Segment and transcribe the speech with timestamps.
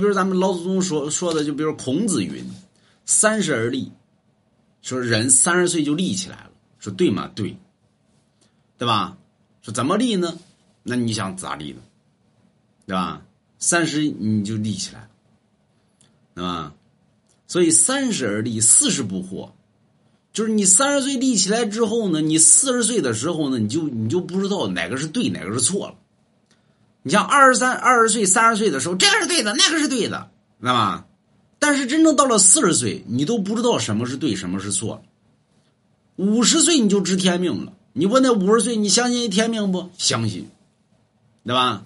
[0.00, 2.42] 比如咱们老祖宗说说的，就比如孔子云
[3.04, 3.92] ：“三十而立。”
[4.80, 7.30] 说人三十岁就立起来了，说对吗？
[7.34, 7.54] 对，
[8.78, 9.18] 对吧？
[9.60, 10.38] 说怎么立呢？
[10.82, 11.82] 那你想咋立呢？
[12.86, 13.22] 对吧？
[13.58, 15.10] 三十你就立起来了，
[16.34, 16.74] 对吧？
[17.46, 19.50] 所以三十而立，四十不惑。
[20.32, 25.94] 就是你三十岁立起来之后呢，你四十岁的时候呢，你就你就不知道哪个是对，哪个是错了。
[27.02, 30.30] 你像二十三、二十岁、三十岁的时候，这个是对的，那个是对的，
[30.60, 31.06] 知道吧？
[31.58, 35.02] 但是真正到了四十岁，你都不知道什么是对，什么是错。
[36.16, 37.72] 五十岁你就知天命了。
[37.92, 39.90] 你问那五十岁，你相信天命不？
[39.98, 40.48] 相信，
[41.44, 41.84] 对吧？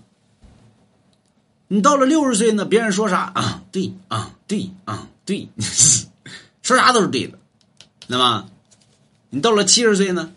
[1.69, 3.63] 你到了六十岁呢，别人说啥啊？
[3.73, 5.49] 对啊，对啊，对，
[6.63, 7.39] 说啥都是对的，
[8.07, 8.47] 那么？
[9.31, 10.31] 你到了七十岁呢，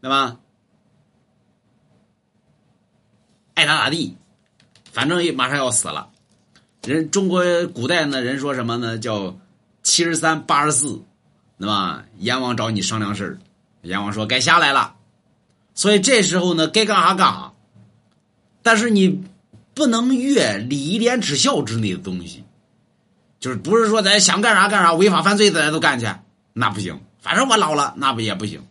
[0.00, 0.38] 对吧？
[3.70, 4.16] 咋咋地，
[4.92, 6.08] 反正也马上要死了。
[6.84, 8.98] 人中国古代呢，人说什么呢？
[8.98, 9.38] 叫
[9.82, 11.02] 七十三八十四，
[11.58, 12.04] 对吧？
[12.18, 13.38] 阎王找你商量事儿，
[13.82, 14.94] 阎王说该下来了，
[15.74, 17.52] 所以这时候呢，该干啥干啥。
[18.62, 19.22] 但是你
[19.74, 22.44] 不能越礼廉耻孝之类的东西，
[23.38, 26.06] 就是不是说咱想干啥干啥，违法犯罪的咱都干去，
[26.52, 27.00] 那不行。
[27.18, 28.62] 反正我老了，那不也不行，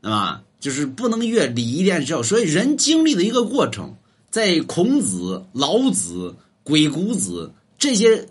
[0.00, 0.42] 对吧？
[0.60, 2.22] 就是不能越礼廉耻孝。
[2.22, 3.96] 所以人经历的一个过程，
[4.34, 6.34] 在孔子、老子。
[6.66, 8.26] 鬼谷子这些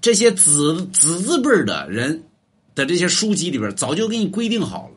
[0.00, 2.22] 这些子子字辈的人
[2.74, 4.94] 的这些书籍里边早就给你规定好了，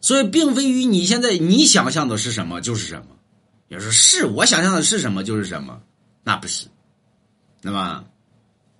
[0.00, 3.06] 所以并非于你现在你想象的是什么就是什么，
[3.68, 5.80] 也是是我想象的是什么就是什么，
[6.24, 6.66] 那不是，
[7.62, 8.04] 那么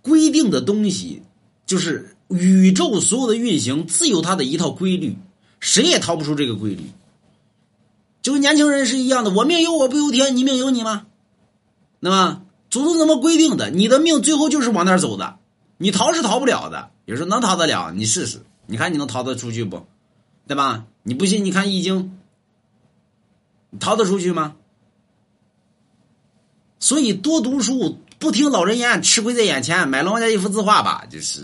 [0.03, 1.23] 规定的东西
[1.67, 5.17] 就是宇宙所有的运行自有它的一套规律，
[5.61, 6.83] 谁也逃不出这个规律，
[8.25, 11.07] 就跟年轻人是一样的，我命由我不由天，你命由你吗？
[12.01, 12.41] 那么。
[12.71, 13.71] 祖宗怎么规定的？
[13.71, 15.39] 你的命最后就是往那儿走的，
[15.79, 16.91] 你逃是逃不了的。
[17.05, 19.87] 有时候能逃得了，你试试，你看你能逃得出去不？
[20.49, 20.85] 对吧？
[21.05, 22.19] 你不信，你看易经，
[23.79, 24.57] 逃得出去吗？
[26.81, 29.89] 所以多读书，不听老人言，吃亏在眼前。
[29.89, 31.27] 买龙王家一幅字画吧，就是。